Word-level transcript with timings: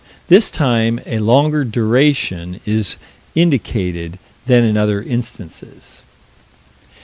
This 0.29 0.49
time 0.49 0.99
a 1.05 1.19
longer 1.19 1.63
duration 1.63 2.59
is 2.65 2.97
indicated 3.35 4.17
than 4.47 4.63
in 4.63 4.75
other 4.75 4.99
instances. 5.03 6.01